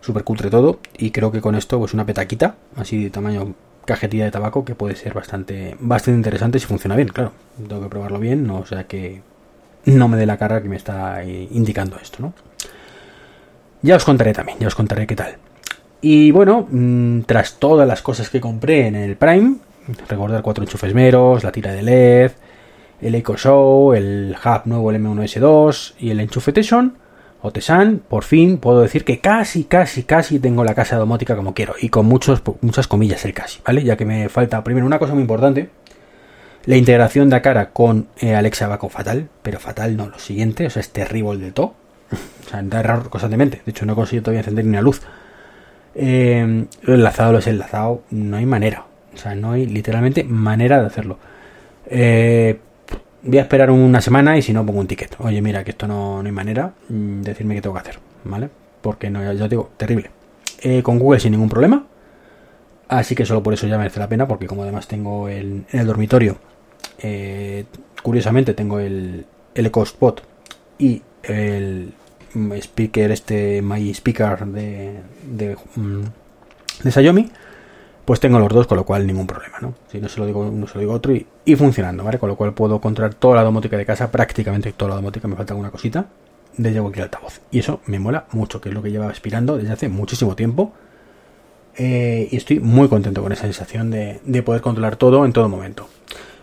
super 0.00 0.24
cutre 0.24 0.50
todo 0.50 0.80
y 0.98 1.10
creo 1.10 1.30
que 1.30 1.40
con 1.40 1.54
esto 1.54 1.78
pues 1.78 1.94
una 1.94 2.06
petaquita 2.06 2.56
así 2.76 3.04
de 3.04 3.10
tamaño 3.10 3.54
cajetilla 3.84 4.24
de 4.24 4.30
tabaco 4.30 4.64
que 4.64 4.74
puede 4.74 4.96
ser 4.96 5.14
bastante, 5.14 5.76
bastante 5.80 6.18
interesante 6.18 6.58
si 6.58 6.66
funciona 6.66 6.96
bien, 6.96 7.08
claro. 7.08 7.32
Tengo 7.68 7.82
que 7.82 7.88
probarlo 7.88 8.18
bien, 8.18 8.46
no 8.46 8.58
o 8.58 8.66
sea 8.66 8.84
que 8.84 9.22
no 9.84 10.08
me 10.08 10.16
dé 10.16 10.26
la 10.26 10.36
cara 10.36 10.62
que 10.62 10.68
me 10.68 10.76
está 10.76 11.24
indicando 11.24 11.98
esto, 12.00 12.18
¿no? 12.20 12.34
Ya 13.82 13.96
os 13.96 14.04
contaré 14.04 14.32
también, 14.32 14.58
ya 14.60 14.68
os 14.68 14.74
contaré 14.74 15.06
qué 15.06 15.16
tal. 15.16 15.36
Y 16.00 16.30
bueno, 16.30 16.66
mm, 16.70 17.22
tras 17.22 17.58
todas 17.58 17.86
las 17.86 18.02
cosas 18.02 18.30
que 18.30 18.40
compré 18.40 18.86
en 18.86 18.94
el 18.94 19.16
Prime, 19.16 19.56
recordar 20.08 20.42
cuatro 20.42 20.64
enchufes 20.64 20.94
meros, 20.94 21.42
la 21.42 21.52
tira 21.52 21.72
de 21.72 21.82
LED, 21.82 22.32
el 23.00 23.14
Echo 23.16 23.36
Show, 23.36 23.92
el 23.94 24.36
hub 24.44 24.62
nuevo, 24.66 24.90
el 24.90 25.02
M1S2 25.02 25.94
y 25.98 26.10
el 26.10 26.20
enchufe 26.20 26.52
o 27.42 27.50
Tesan, 27.50 28.00
por 28.08 28.22
fin 28.22 28.58
puedo 28.58 28.80
decir 28.80 29.04
que 29.04 29.18
casi, 29.18 29.64
casi, 29.64 30.04
casi 30.04 30.38
tengo 30.38 30.64
la 30.64 30.74
casa 30.74 30.96
domótica 30.96 31.34
como 31.36 31.54
quiero. 31.54 31.74
Y 31.80 31.88
con 31.88 32.06
muchos, 32.06 32.42
muchas 32.60 32.86
comillas 32.86 33.24
el 33.24 33.34
casi, 33.34 33.60
¿vale? 33.64 33.82
Ya 33.82 33.96
que 33.96 34.04
me 34.04 34.28
falta 34.28 34.62
primero 34.62 34.86
una 34.86 34.98
cosa 34.98 35.14
muy 35.14 35.22
importante. 35.22 35.68
La 36.64 36.76
integración 36.76 37.28
de 37.28 37.42
cara 37.42 37.70
con 37.70 38.06
eh, 38.20 38.36
Alexa 38.36 38.68
va 38.68 38.78
con 38.78 38.90
fatal, 38.90 39.28
pero 39.42 39.58
fatal 39.58 39.96
no, 39.96 40.06
lo 40.08 40.20
siguiente, 40.20 40.66
o 40.66 40.70
sea, 40.70 40.80
es 40.80 40.90
terrible 40.90 41.44
de 41.44 41.50
todo. 41.50 41.74
o 42.46 42.48
sea, 42.48 42.62
da 42.62 42.78
error 42.78 43.10
constantemente. 43.10 43.60
De 43.64 43.70
hecho, 43.72 43.84
no 43.84 43.94
he 43.94 43.96
conseguido 43.96 44.22
todavía 44.22 44.40
encender 44.40 44.64
ni 44.64 44.70
una 44.70 44.82
luz. 44.82 45.02
Eh, 45.96 46.66
lo 46.82 46.94
enlazado, 46.94 47.32
lo 47.32 47.38
es 47.38 47.48
enlazado, 47.48 48.02
no 48.10 48.36
hay 48.36 48.46
manera. 48.46 48.86
O 49.12 49.16
sea, 49.16 49.34
no 49.34 49.50
hay 49.50 49.66
literalmente 49.66 50.22
manera 50.22 50.80
de 50.80 50.86
hacerlo. 50.86 51.18
Eh, 51.86 52.60
voy 53.22 53.38
a 53.38 53.42
esperar 53.42 53.70
una 53.70 54.00
semana 54.00 54.36
y 54.36 54.42
si 54.42 54.52
no 54.52 54.64
pongo 54.64 54.80
un 54.80 54.86
ticket. 54.86 55.16
Oye, 55.18 55.40
mira, 55.40 55.64
que 55.64 55.70
esto 55.70 55.86
no, 55.86 56.20
hay 56.20 56.32
manera, 56.32 56.72
mm, 56.88 57.22
decirme 57.22 57.54
qué 57.54 57.62
tengo 57.62 57.74
que 57.74 57.80
hacer, 57.80 57.98
¿vale? 58.24 58.50
Porque 58.80 59.10
no, 59.10 59.32
ya, 59.32 59.48
digo, 59.48 59.70
terrible. 59.76 60.10
Eh, 60.60 60.82
con 60.82 60.98
Google 60.98 61.20
sin 61.20 61.32
ningún 61.32 61.48
problema. 61.48 61.86
Así 62.88 63.14
que 63.14 63.24
solo 63.24 63.42
por 63.42 63.54
eso 63.54 63.66
ya 63.66 63.78
merece 63.78 64.00
la 64.00 64.08
pena, 64.08 64.28
porque 64.28 64.46
como 64.46 64.62
además 64.62 64.86
tengo 64.86 65.28
el, 65.28 65.64
en 65.70 65.80
el 65.80 65.86
dormitorio, 65.86 66.36
eh, 66.98 67.64
curiosamente 68.02 68.54
tengo 68.54 68.80
el, 68.80 69.24
el 69.54 69.66
Echo 69.66 69.82
Spot 69.82 70.22
y 70.78 71.02
el 71.22 71.94
speaker, 72.34 73.12
este 73.12 73.62
My 73.62 73.90
Speaker 73.90 74.46
de, 74.46 75.00
de, 75.26 75.56
mm, 75.76 76.02
de 76.82 76.90
pues 78.04 78.18
tengo 78.18 78.38
los 78.38 78.48
dos, 78.48 78.66
con 78.66 78.76
lo 78.76 78.84
cual 78.84 79.06
ningún 79.06 79.26
problema, 79.26 79.58
¿no? 79.60 79.74
Si 79.90 80.00
no 80.00 80.08
se 80.08 80.18
lo 80.18 80.26
digo 80.26 80.40
uno, 80.40 80.66
se 80.66 80.74
lo 80.74 80.80
digo 80.80 80.92
otro 80.92 81.14
y, 81.14 81.56
funcionando, 81.56 82.02
¿vale? 82.02 82.18
Con 82.18 82.28
lo 82.28 82.36
cual 82.36 82.52
puedo 82.52 82.80
controlar 82.80 83.14
toda 83.14 83.36
la 83.36 83.44
domótica 83.44 83.76
de 83.76 83.86
casa, 83.86 84.10
prácticamente 84.10 84.72
toda 84.72 84.90
la 84.90 84.96
domótica, 84.96 85.28
me 85.28 85.36
falta 85.36 85.52
alguna 85.52 85.70
cosita, 85.70 86.06
desde 86.56 86.80
cualquier 86.80 87.04
altavoz. 87.04 87.40
Y 87.50 87.60
eso 87.60 87.80
me 87.86 87.98
mola 88.00 88.26
mucho, 88.32 88.60
que 88.60 88.70
es 88.70 88.74
lo 88.74 88.82
que 88.82 88.90
lleva 88.90 89.08
aspirando 89.08 89.56
desde 89.56 89.72
hace 89.72 89.88
muchísimo 89.88 90.34
tiempo. 90.34 90.72
Eh, 91.76 92.28
y 92.30 92.36
estoy 92.36 92.60
muy 92.60 92.88
contento 92.88 93.22
con 93.22 93.32
esa 93.32 93.42
sensación 93.42 93.90
de, 93.90 94.42
poder 94.44 94.60
controlar 94.62 94.96
todo 94.96 95.24
en 95.24 95.32
todo 95.32 95.48
momento. 95.48 95.88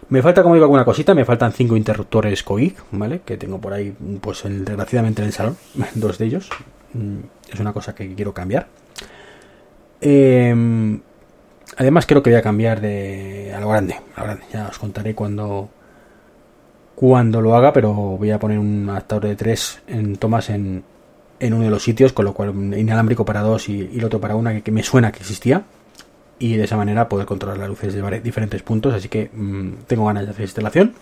Me 0.08 0.22
falta, 0.22 0.42
como 0.42 0.56
digo, 0.56 0.66
alguna 0.66 0.86
cosita. 0.86 1.14
Me 1.14 1.26
faltan 1.26 1.52
cinco 1.52 1.76
interruptores 1.76 2.42
COIC, 2.42 2.84
¿vale? 2.92 3.22
Que 3.24 3.38
tengo 3.38 3.60
por 3.60 3.74
ahí, 3.74 3.94
pues 4.22 4.42
desgraciadamente 4.44 5.22
en 5.22 5.28
el 5.28 5.34
salón. 5.34 5.58
Dos 5.96 6.18
de 6.18 6.26
ellos. 6.26 6.50
Mm, 6.94 7.20
es 7.54 7.60
una 7.60 7.74
cosa 7.74 7.94
que 7.94 8.16
quiero 8.16 8.34
cambiar. 8.34 8.68
Em, 10.02 11.02
además, 11.78 12.06
creo 12.06 12.24
que 12.24 12.30
voy 12.30 12.40
a 12.40 12.42
cambiar 12.42 12.82
de 12.82 13.54
a 13.56 13.60
lo 13.60 13.70
grande. 13.70 13.96
Ya 14.54 14.68
os 14.68 14.78
contaré 14.80 15.16
cuando 15.16 15.70
cuando 17.00 17.42
lo 17.42 17.56
haga, 17.56 17.72
pero 17.72 17.94
voy 17.94 18.32
a 18.32 18.40
poner 18.40 18.60
un 18.60 18.90
adaptador 18.90 19.24
de 19.24 19.36
3 19.38 19.84
en 19.88 20.18
tomas 20.18 20.50
en, 20.50 20.84
en 21.40 21.54
uno 21.54 21.64
de 21.64 21.70
los 21.70 21.82
sitios, 21.82 22.12
con 22.12 22.26
lo 22.26 22.34
cual 22.34 22.54
inalámbrico 22.78 23.24
para 23.24 23.40
dos 23.40 23.70
y, 23.70 23.90
el 23.96 24.04
otro 24.04 24.20
para 24.20 24.36
una 24.36 24.62
que, 24.62 24.72
me 24.72 24.84
suena 24.84 25.12
que 25.12 25.20
existía. 25.20 25.64
Y 26.40 26.58
de 26.58 26.66
esa 26.66 26.76
manera 26.76 27.08
poder 27.10 27.26
controlar 27.26 27.58
las 27.58 27.70
luces 27.70 27.94
de 27.94 28.20
diferentes 28.20 28.62
puntos. 28.64 28.94
Así 28.94 29.08
que 29.08 29.30
mm, 29.34 29.86
tengo 29.88 30.06
ganas 30.06 30.26
de 30.26 30.32
hacer 30.32 30.44
instalación. 30.44 30.94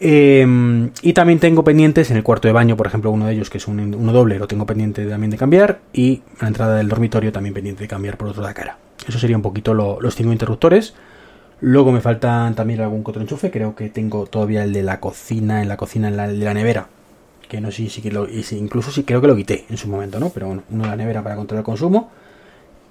Em, 0.00 0.90
y 1.02 1.12
también 1.12 1.38
tengo 1.38 1.62
pendientes 1.62 2.10
en 2.10 2.16
el 2.16 2.24
cuarto 2.24 2.48
de 2.48 2.52
baño, 2.52 2.76
por 2.76 2.88
ejemplo, 2.88 3.12
uno 3.12 3.26
de 3.26 3.34
ellos 3.34 3.50
que 3.50 3.58
es 3.58 3.68
un, 3.68 3.94
uno 3.94 4.12
doble, 4.12 4.40
lo 4.40 4.48
tengo 4.48 4.66
pendiente 4.66 5.06
también 5.06 5.30
de 5.30 5.36
cambiar. 5.36 5.80
Y 5.92 6.22
la 6.40 6.48
entrada 6.48 6.76
del 6.76 6.88
dormitorio 6.88 7.32
también 7.32 7.54
pendiente 7.54 7.84
de 7.84 7.88
cambiar 7.88 8.16
por 8.16 8.28
otro 8.28 8.44
de 8.44 8.54
cara. 8.54 8.76
Eso 9.08 9.18
sería 9.18 9.36
un 9.36 9.42
poquito 9.42 9.74
los 9.74 10.14
cinco 10.14 10.32
interruptores. 10.32 10.94
Luego 11.60 11.92
me 11.92 12.00
faltan 12.00 12.54
también 12.54 12.80
algún 12.80 13.02
otro 13.04 13.20
enchufe. 13.20 13.50
Creo 13.50 13.74
que 13.74 13.88
tengo 13.88 14.26
todavía 14.26 14.64
el 14.64 14.72
de 14.72 14.82
la 14.82 15.00
cocina, 15.00 15.62
en 15.62 15.68
la 15.68 15.76
cocina, 15.76 16.08
en 16.08 16.16
la, 16.16 16.28
de 16.28 16.44
la 16.44 16.54
nevera. 16.54 16.88
Que 17.48 17.60
no 17.60 17.70
sé 17.70 17.88
si, 17.88 18.00
que 18.00 18.10
lo, 18.10 18.26
incluso 18.28 18.90
sí 18.90 19.04
creo 19.04 19.20
que 19.20 19.26
lo 19.26 19.36
quité 19.36 19.66
en 19.68 19.76
su 19.76 19.88
momento, 19.88 20.18
¿no? 20.18 20.30
Pero 20.30 20.46
bueno, 20.46 20.62
uno 20.70 20.84
de 20.84 20.90
la 20.90 20.96
nevera 20.96 21.22
para 21.22 21.36
controlar 21.36 21.60
el 21.60 21.64
consumo. 21.64 22.10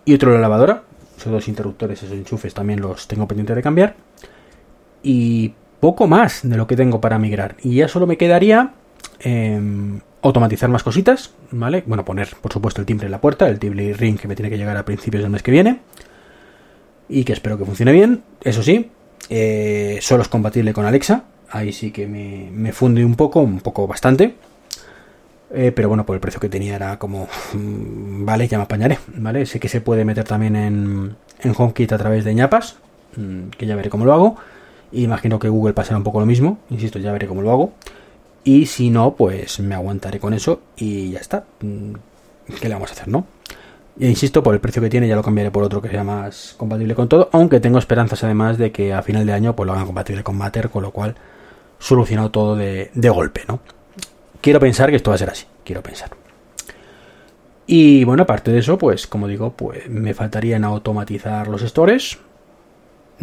Y 0.06 0.14
otro 0.14 0.32
de 0.32 0.38
la 0.38 0.42
lavadora. 0.42 0.84
Esos 1.18 1.32
dos 1.32 1.48
interruptores, 1.48 2.02
esos 2.02 2.16
enchufes 2.16 2.54
también 2.54 2.82
los 2.82 3.08
tengo 3.08 3.28
pendientes 3.28 3.56
de 3.56 3.62
cambiar. 3.62 3.96
Y 5.04 5.54
poco 5.80 6.08
más 6.08 6.42
de 6.44 6.58
lo 6.58 6.66
que 6.66 6.76
tengo 6.76 7.02
para 7.02 7.20
migrar. 7.20 7.56
Y 7.62 7.76
ya 7.76 7.88
solo 7.88 8.08
me 8.08 8.18
quedaría 8.18 8.74
em, 9.20 10.00
automatizar 10.24 10.70
más 10.70 10.84
cositas, 10.84 11.32
¿vale? 11.52 11.84
Bueno, 11.86 12.06
poner, 12.06 12.30
por 12.42 12.52
supuesto, 12.52 12.82
el 12.82 12.88
timbre 12.88 13.08
en 13.08 13.12
la 13.12 13.22
puerta, 13.22 13.48
el 13.48 13.60
timbre 13.60 13.94
ring 13.94 14.18
que 14.18 14.28
me 14.28 14.36
tiene 14.36 14.50
que 14.50 14.58
llegar 14.58 14.78
a 14.78 14.86
principios 14.86 15.22
del 15.22 15.32
mes 15.32 15.44
que 15.44 15.52
viene 15.52 15.82
y 17.10 17.26
que 17.26 17.34
espero 17.34 17.58
que 17.58 17.66
funcione 17.66 17.92
bien. 17.92 18.24
Eso 18.42 18.64
sí, 18.64 18.90
eh, 19.30 20.00
solo 20.02 20.24
es 20.24 20.30
compatible 20.30 20.74
con 20.74 20.86
Alexa. 20.86 21.26
Ahí 21.52 21.74
sí 21.74 21.92
que 21.92 22.08
me, 22.08 22.72
funde 22.72 23.04
un 23.06 23.16
poco, 23.16 23.42
un 23.42 23.60
poco 23.60 23.86
bastante. 23.86 24.36
Eh, 25.54 25.72
pero 25.76 25.88
bueno, 25.88 26.06
por 26.06 26.16
el 26.16 26.22
precio 26.22 26.40
que 26.40 26.50
tenía 26.50 26.76
era 26.76 26.98
como, 26.98 27.28
mm, 27.54 28.26
vale, 28.26 28.48
ya 28.48 28.58
me 28.58 28.64
apañaré, 28.64 28.98
¿vale? 29.16 29.46
Sé 29.46 29.60
que 29.60 29.70
se 29.70 29.82
puede 29.82 30.04
meter 30.04 30.24
también 30.24 30.56
en, 30.56 31.16
en 31.42 31.54
HomeKit 31.56 31.92
a 31.92 31.98
través 32.00 32.24
de 32.24 32.34
ñapas, 32.34 32.78
mm, 33.18 33.50
que 33.50 33.68
ya 33.68 33.76
veré 33.76 33.90
cómo 33.92 34.06
lo 34.06 34.14
hago. 34.14 34.38
Imagino 34.94 35.38
que 35.38 35.50
Google 35.50 35.74
pasará 35.74 35.98
un 35.98 36.04
poco 36.04 36.20
lo 36.20 36.26
mismo, 36.26 36.58
insisto, 36.72 36.98
ya 36.98 37.12
veré 37.12 37.28
cómo 37.28 37.44
lo 37.44 37.52
hago. 37.52 37.74
Y 38.44 38.66
si 38.66 38.90
no, 38.90 39.16
pues 39.16 39.60
me 39.60 39.76
aguantaré 39.76 40.20
con 40.20 40.34
eso 40.34 40.62
y 40.76 41.12
ya 41.12 41.20
está. 41.20 41.46
Mm, 41.62 41.94
¿Qué 42.60 42.68
le 42.68 42.76
vamos 42.76 42.90
a 42.90 42.94
hacer, 42.94 43.08
no? 43.08 43.26
E 44.00 44.08
insisto, 44.10 44.42
por 44.42 44.54
el 44.56 44.60
precio 44.60 44.82
que 44.82 44.90
tiene 44.90 45.08
ya 45.08 45.16
lo 45.16 45.24
cambiaré 45.24 45.52
por 45.52 45.64
otro 45.64 45.82
que 45.82 45.90
sea 45.90 46.04
más 46.04 46.56
compatible 46.58 46.96
con 46.96 47.08
todo, 47.08 47.30
aunque 47.32 47.60
tengo 47.60 47.78
esperanzas 47.78 48.24
además 48.24 48.58
de 48.58 48.72
que 48.72 48.92
a 48.92 49.04
final 49.04 49.26
de 49.26 49.34
año 49.34 49.56
pues 49.56 49.68
lo 49.68 49.74
hagan 49.74 49.86
compatible 49.86 50.24
con 50.24 50.36
Matter, 50.36 50.70
con 50.70 50.82
lo 50.82 50.92
cual 50.92 51.16
solucionado 51.78 52.32
todo 52.32 52.56
de, 52.56 52.90
golpe, 52.96 53.44
¿no? 53.48 53.60
Quiero 54.42 54.60
pensar 54.60 54.90
que 54.90 54.96
esto 54.96 55.12
va 55.12 55.16
a 55.16 55.20
ser 55.20 55.30
así, 55.30 55.46
quiero 55.64 55.84
pensar. 55.84 56.10
Y 57.68 58.04
bueno, 58.04 58.24
aparte 58.24 58.52
de 58.52 58.60
eso, 58.60 58.78
pues 58.78 59.06
como 59.06 59.28
digo, 59.28 59.54
pues 59.56 59.88
me 59.90 60.14
faltaría 60.14 60.58
en 60.58 60.64
automatizar 60.64 61.48
los 61.48 61.62
stores, 61.62 62.18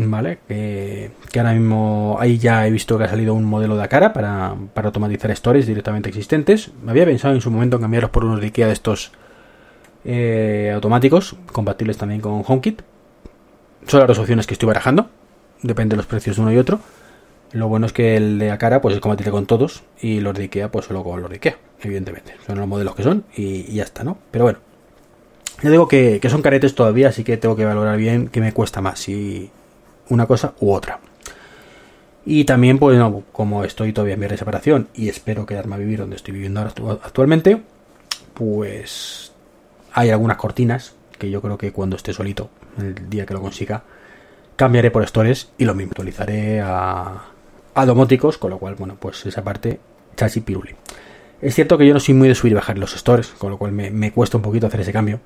¿vale? 0.08 0.38
Que, 0.48 1.10
ahora 1.36 1.52
mismo 1.52 2.16
ahí 2.20 2.38
ya 2.38 2.66
he 2.66 2.70
visto 2.70 2.96
que 2.98 3.04
ha 3.04 3.08
salido 3.08 3.34
un 3.34 3.44
modelo 3.44 3.76
de 3.76 3.88
cara 3.88 4.12
para, 4.12 4.54
para 4.74 4.88
automatizar 4.88 5.34
stores 5.36 5.66
directamente 5.66 6.08
existentes. 6.08 6.70
Me 6.82 6.92
había 6.92 7.04
pensado 7.04 7.34
en 7.34 7.40
su 7.40 7.50
momento 7.50 7.76
en 7.76 7.82
cambiarlos 7.82 8.10
por 8.10 8.24
unos 8.24 8.40
de 8.40 8.46
IKEA 8.46 8.66
de 8.66 8.72
estos 8.72 9.12
eh, 10.04 10.70
automáticos, 10.74 11.36
compatibles 11.52 11.98
también 11.98 12.20
con 12.20 12.42
HomeKit. 12.46 12.82
Son 13.86 14.00
las 14.00 14.08
dos 14.08 14.18
opciones 14.18 14.46
que 14.46 14.54
estoy 14.54 14.66
barajando, 14.66 15.08
depende 15.62 15.94
de 15.94 15.98
los 15.98 16.06
precios 16.06 16.36
de 16.36 16.42
uno 16.42 16.52
y 16.52 16.58
otro. 16.58 16.80
Lo 17.52 17.68
bueno 17.68 17.86
es 17.86 17.92
que 17.92 18.16
el 18.16 18.38
de 18.38 18.50
Akara 18.50 18.80
pues 18.80 18.94
es 18.94 19.00
compatible 19.00 19.32
con 19.32 19.46
todos 19.46 19.82
y 20.00 20.20
los 20.20 20.34
de 20.34 20.42
Ikea 20.44 20.70
pues 20.70 20.86
solo 20.86 21.02
con 21.02 21.20
los 21.20 21.30
de 21.30 21.36
Ikea, 21.36 21.58
evidentemente. 21.82 22.34
Son 22.46 22.58
los 22.58 22.68
modelos 22.68 22.94
que 22.94 23.02
son 23.02 23.24
y, 23.36 23.64
ya 23.74 23.82
está, 23.82 24.04
¿no? 24.04 24.18
Pero 24.30 24.44
bueno, 24.44 24.60
ya 25.62 25.70
digo 25.70 25.88
que, 25.88 26.20
son 26.30 26.42
caretes 26.42 26.74
todavía, 26.74 27.08
así 27.08 27.24
que 27.24 27.36
tengo 27.36 27.56
que 27.56 27.64
valorar 27.64 27.96
bien 27.96 28.28
qué 28.28 28.40
me 28.40 28.52
cuesta 28.52 28.80
más, 28.80 29.00
si 29.00 29.50
una 30.10 30.26
cosa 30.26 30.54
u 30.60 30.72
otra. 30.72 31.00
Y 32.26 32.44
también, 32.44 32.78
pues 32.78 32.98
no, 32.98 33.22
como 33.32 33.64
estoy 33.64 33.92
todavía 33.92 34.14
en 34.14 34.20
mi 34.20 34.28
separación 34.28 34.88
y 34.94 35.08
espero 35.08 35.46
quedarme 35.46 35.76
a 35.76 35.78
vivir 35.78 36.00
donde 36.00 36.16
estoy 36.16 36.34
viviendo 36.34 36.60
ahora 36.60 36.98
actualmente, 37.02 37.62
pues 38.34 39.32
hay 39.92 40.10
algunas 40.10 40.36
cortinas 40.36 40.94
que 41.18 41.30
yo 41.30 41.40
creo 41.40 41.56
que 41.56 41.72
cuando 41.72 41.96
esté 41.96 42.12
solito, 42.12 42.50
el 42.78 43.08
día 43.08 43.24
que 43.24 43.34
lo 43.34 43.40
consiga, 43.40 43.84
cambiaré 44.56 44.90
por 44.90 45.06
stores 45.06 45.50
y 45.56 45.64
lo 45.64 45.74
mismo 45.74 45.92
actualizaré 45.92 46.60
a, 46.60 47.24
a 47.74 47.86
domóticos, 47.86 48.38
con 48.38 48.50
lo 48.50 48.58
cual, 48.58 48.74
bueno, 48.74 48.96
pues 49.00 49.24
esa 49.26 49.42
parte, 49.42 49.80
chachi 50.16 50.40
piruli. 50.40 50.74
Es 51.40 51.54
cierto 51.54 51.78
que 51.78 51.86
yo 51.86 51.94
no 51.94 52.00
soy 52.00 52.14
muy 52.14 52.28
de 52.28 52.34
subir 52.34 52.52
y 52.52 52.56
bajar 52.56 52.76
los 52.78 52.92
stores, 52.92 53.28
con 53.28 53.50
lo 53.50 53.58
cual 53.58 53.72
me, 53.72 54.12
cuesta 54.12 54.36
un 54.36 54.42
poquito 54.42 54.66
hacer 54.66 54.80
ese 54.80 54.92
cambio. 54.92 55.20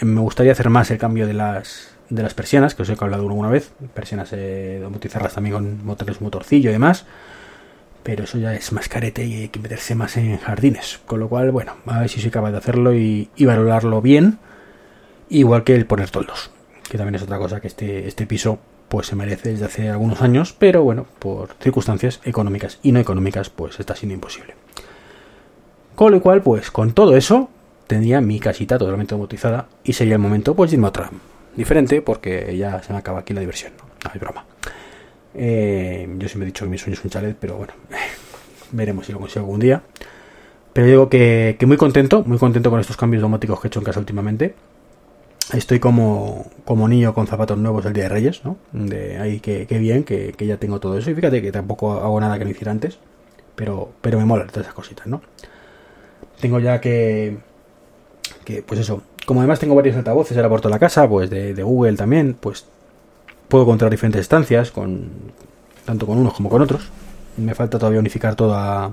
Me 0.00 0.20
gustaría 0.20 0.52
hacer 0.52 0.70
más 0.70 0.90
el 0.90 0.98
cambio 0.98 1.26
de 1.26 1.34
las, 1.34 1.89
de 2.10 2.22
las 2.22 2.34
persianas, 2.34 2.74
que 2.74 2.82
os 2.82 2.90
he 2.90 2.96
hablado 3.00 3.22
alguna 3.22 3.48
vez. 3.48 3.72
Persianas, 3.94 4.30
eh, 4.32 4.86
también 5.34 5.54
con 5.54 5.84
motores, 5.86 6.20
motorcillo 6.20 6.70
y 6.70 6.72
demás 6.72 7.06
pero 8.02 8.24
eso 8.24 8.38
ya 8.38 8.54
es 8.54 8.72
más 8.72 8.88
carete 8.88 9.24
y 9.24 9.42
hay 9.42 9.48
que 9.48 9.60
meterse 9.60 9.94
más 9.94 10.16
en 10.16 10.38
jardines. 10.38 11.00
Con 11.06 11.20
lo 11.20 11.28
cual, 11.28 11.50
bueno, 11.50 11.74
a 11.86 12.00
ver 12.00 12.08
si 12.08 12.20
soy 12.20 12.30
capaz 12.30 12.50
de 12.50 12.58
hacerlo 12.58 12.94
y, 12.94 13.28
valorarlo 13.38 14.00
bien, 14.00 14.38
igual 15.28 15.64
que 15.64 15.74
el 15.74 15.86
poner 15.86 16.10
toldos, 16.10 16.50
que 16.88 16.98
también 16.98 17.16
es 17.16 17.22
otra 17.22 17.38
cosa 17.38 17.60
que 17.60 17.68
este, 17.68 18.08
este 18.08 18.26
piso 18.26 18.58
pues 18.88 19.06
se 19.06 19.14
merece 19.14 19.50
desde 19.50 19.66
hace 19.66 19.88
algunos 19.88 20.20
años, 20.22 20.52
pero 20.58 20.82
bueno, 20.82 21.06
por 21.20 21.50
circunstancias 21.60 22.20
económicas 22.24 22.80
y 22.82 22.90
no 22.90 22.98
económicas, 22.98 23.48
pues 23.48 23.78
está 23.78 23.94
siendo 23.94 24.14
imposible. 24.14 24.54
Con 25.94 26.10
lo 26.10 26.20
cual, 26.20 26.42
pues 26.42 26.72
con 26.72 26.92
todo 26.92 27.16
eso, 27.16 27.50
tendría 27.86 28.20
mi 28.20 28.40
casita 28.40 28.78
totalmente 28.78 29.14
domotizada 29.14 29.68
y 29.84 29.92
sería 29.92 30.14
el 30.14 30.20
momento 30.20 30.56
pues 30.56 30.70
de 30.70 30.76
irme 30.76 30.86
a 30.86 30.88
otra 30.88 31.10
diferente 31.56 32.02
porque 32.02 32.56
ya 32.56 32.82
se 32.82 32.92
me 32.92 32.98
acaba 32.98 33.20
aquí 33.20 33.34
la 33.34 33.40
diversión, 33.40 33.72
no, 33.78 34.10
hay 34.12 34.18
broma. 34.18 34.44
Eh, 35.34 36.08
yo 36.18 36.28
siempre 36.28 36.44
he 36.44 36.46
dicho 36.46 36.64
que 36.64 36.70
mi 36.70 36.78
sueño 36.78 36.94
es 36.94 37.04
un 37.04 37.10
chalet, 37.10 37.36
pero 37.38 37.56
bueno, 37.56 37.72
veremos 38.72 39.06
si 39.06 39.12
lo 39.12 39.18
consigo 39.18 39.44
algún 39.44 39.60
día. 39.60 39.82
Pero 40.72 40.86
digo 40.86 41.08
que, 41.08 41.56
muy 41.66 41.76
contento, 41.76 42.22
muy 42.24 42.38
contento 42.38 42.70
con 42.70 42.80
estos 42.80 42.96
cambios 42.96 43.22
domóticos 43.22 43.60
que 43.60 43.66
he 43.66 43.68
hecho 43.68 43.80
en 43.80 43.84
casa 43.84 43.98
últimamente. 43.98 44.54
Estoy 45.52 45.80
como, 45.80 46.46
como 46.64 46.86
niño 46.88 47.12
con 47.12 47.26
zapatos 47.26 47.58
nuevos 47.58 47.84
el 47.84 47.92
día 47.92 48.04
de 48.04 48.08
Reyes, 48.08 48.44
¿no? 48.44 48.56
De 48.72 49.18
ahí 49.18 49.40
que, 49.40 49.66
bien, 49.66 50.04
que, 50.04 50.32
ya 50.38 50.58
tengo 50.58 50.78
todo 50.78 50.96
eso. 50.96 51.10
Y 51.10 51.14
fíjate 51.14 51.42
que 51.42 51.50
tampoco 51.50 51.92
hago 51.94 52.20
nada 52.20 52.38
que 52.38 52.44
no 52.44 52.50
hiciera 52.50 52.70
antes, 52.70 52.98
pero, 53.56 53.92
pero 54.00 54.18
me 54.18 54.24
mola 54.24 54.46
todas 54.46 54.62
esas 54.62 54.74
cositas, 54.74 55.08
¿no? 55.08 55.22
Tengo 56.40 56.60
ya 56.60 56.80
que, 56.80 57.38
que, 58.44 58.62
pues 58.62 58.80
eso, 58.80 59.02
como 59.30 59.42
además 59.42 59.60
tengo 59.60 59.76
varios 59.76 59.94
altavoces 59.94 60.36
ahora 60.36 60.48
por 60.48 60.60
toda 60.60 60.74
la 60.74 60.80
casa, 60.80 61.08
pues 61.08 61.30
de, 61.30 61.62
Google 61.62 61.92
también, 61.92 62.34
pues 62.34 62.66
puedo 63.46 63.64
controlar 63.64 63.92
diferentes 63.92 64.22
estancias, 64.22 64.72
con, 64.72 65.08
tanto 65.84 66.04
con 66.04 66.18
unos 66.18 66.34
como 66.34 66.48
con 66.48 66.60
otros. 66.60 66.90
Me 67.36 67.54
falta 67.54 67.78
todavía 67.78 68.00
unificar 68.00 68.34
todo 68.34 68.56
a... 68.56 68.92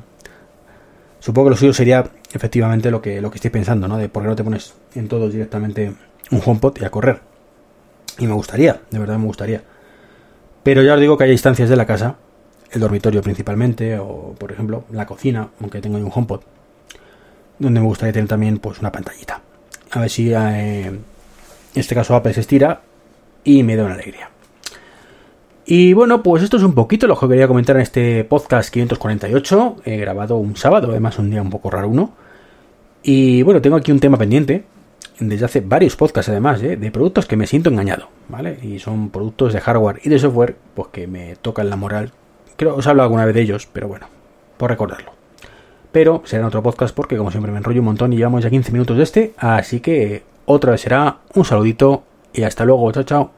Supongo 1.21 1.47
que 1.47 1.49
lo 1.49 1.57
suyo 1.57 1.73
sería 1.73 2.07
efectivamente 2.31 2.91
lo 2.91 3.01
que, 3.01 3.19
lo 3.19 3.31
que 3.31 3.37
estoy 3.37 3.49
pensando, 3.49 3.87
¿no? 3.87 3.97
De 3.97 4.09
por 4.09 4.21
qué 4.21 4.29
no 4.29 4.35
te 4.35 4.43
pones 4.43 4.75
en 4.93 5.07
todos 5.07 5.33
directamente 5.33 5.95
un 6.29 6.41
HomePod 6.45 6.77
y 6.81 6.85
a 6.85 6.91
correr. 6.91 7.19
Y 8.19 8.27
me 8.27 8.33
gustaría, 8.33 8.81
de 8.91 8.99
verdad 8.99 9.17
me 9.17 9.25
gustaría. 9.25 9.63
Pero 10.61 10.83
ya 10.83 10.93
os 10.93 10.99
digo 10.99 11.17
que 11.17 11.23
hay 11.23 11.31
instancias 11.31 11.67
de 11.67 11.77
la 11.77 11.87
casa, 11.87 12.17
el 12.69 12.79
dormitorio 12.79 13.23
principalmente, 13.23 13.97
o 13.97 14.35
por 14.37 14.51
ejemplo 14.51 14.83
la 14.91 15.07
cocina, 15.07 15.49
aunque 15.59 15.81
tengo 15.81 15.97
un 15.97 16.11
HomePod, 16.13 16.41
donde 17.57 17.79
me 17.79 17.87
gustaría 17.87 18.13
tener 18.13 18.29
también 18.29 18.59
pues 18.59 18.77
una 18.77 18.91
pantallita. 18.91 19.41
A 19.97 20.01
ver 20.01 20.11
si 20.11 20.31
eh, 20.31 20.85
en 20.85 21.03
este 21.73 21.95
caso 21.95 22.15
Apple 22.15 22.31
se 22.31 22.41
estira 22.41 22.81
y 23.43 23.63
me 23.63 23.75
da 23.75 23.83
una 23.83 23.95
alegría. 23.95 24.29
Y 25.65 25.93
bueno, 25.93 26.21
pues 26.21 26.43
esto 26.43 26.57
es 26.57 26.63
un 26.63 26.75
poquito 26.75 27.07
lo 27.07 27.19
que 27.19 27.27
quería 27.27 27.47
comentar 27.47 27.77
en 27.77 27.81
este 27.81 28.23
podcast 28.23 28.71
548. 28.71 29.77
He 29.85 29.97
grabado 29.97 30.37
un 30.37 30.55
sábado, 30.55 30.91
además 30.91 31.17
un 31.17 31.31
día 31.31 31.41
un 31.41 31.49
poco 31.49 31.71
raro 31.71 31.89
uno. 31.89 32.13
Y 33.01 33.41
bueno, 33.41 33.59
tengo 33.59 33.75
aquí 33.75 33.91
un 33.91 33.99
tema 33.99 34.17
pendiente, 34.17 34.65
desde 35.19 35.45
hace 35.45 35.61
varios 35.61 35.95
podcasts 35.95 36.29
además, 36.29 36.61
¿eh? 36.61 36.77
de 36.77 36.91
productos 36.91 37.25
que 37.25 37.35
me 37.35 37.47
siento 37.47 37.71
engañado, 37.71 38.09
¿vale? 38.29 38.59
Y 38.61 38.77
son 38.77 39.09
productos 39.09 39.51
de 39.53 39.61
hardware 39.61 39.99
y 40.03 40.09
de 40.09 40.19
software, 40.19 40.57
pues 40.75 40.89
que 40.89 41.07
me 41.07 41.37
tocan 41.37 41.71
la 41.71 41.75
moral. 41.75 42.11
Creo 42.55 42.73
que 42.73 42.79
os 42.81 42.87
hablo 42.87 43.01
alguna 43.01 43.25
vez 43.25 43.33
de 43.33 43.41
ellos, 43.41 43.67
pero 43.73 43.87
bueno, 43.87 44.09
por 44.57 44.69
recordarlo. 44.69 45.16
Pero 45.91 46.21
será 46.25 46.41
en 46.41 46.47
otro 46.47 46.63
podcast 46.63 46.95
porque 46.95 47.17
como 47.17 47.31
siempre 47.31 47.51
me 47.51 47.57
enrollo 47.57 47.81
un 47.81 47.85
montón 47.85 48.13
y 48.13 48.17
llevamos 48.17 48.43
ya 48.43 48.49
15 48.49 48.71
minutos 48.71 48.97
de 48.97 49.03
este, 49.03 49.33
así 49.37 49.79
que 49.79 50.23
otra 50.45 50.71
vez 50.71 50.81
será 50.81 51.17
un 51.35 51.45
saludito 51.45 52.03
y 52.33 52.43
hasta 52.43 52.65
luego, 52.65 52.91
chao 52.91 53.03
chao. 53.03 53.36